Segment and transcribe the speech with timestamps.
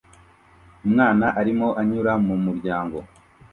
[0.85, 2.97] Umwana arimo anyura mu muryango